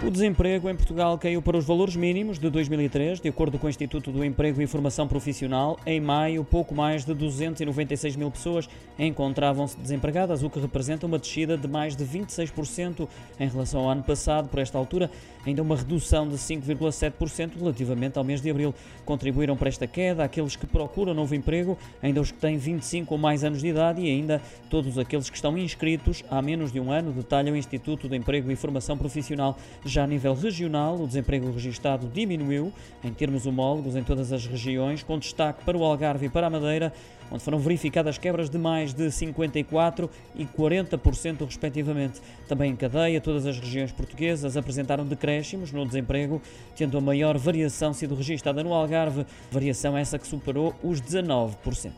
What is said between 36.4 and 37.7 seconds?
a Madeira, onde foram